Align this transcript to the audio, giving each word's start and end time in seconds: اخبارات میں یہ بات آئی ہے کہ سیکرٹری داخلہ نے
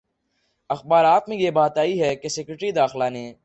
اخبارات 0.69 1.29
میں 1.29 1.37
یہ 1.37 1.51
بات 1.51 1.77
آئی 1.77 2.01
ہے 2.01 2.15
کہ 2.15 2.29
سیکرٹری 2.29 2.71
داخلہ 2.71 3.09
نے 3.09 3.33